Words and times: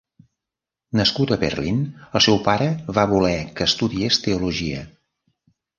Nascut 0.99 1.33
a 1.35 1.37
Berlín, 1.43 1.83
el 2.21 2.25
seu 2.29 2.41
pare 2.49 2.73
va 2.99 3.07
voler 3.15 3.39
que 3.61 3.69
estudiés 3.71 4.23
teologia. 4.29 4.87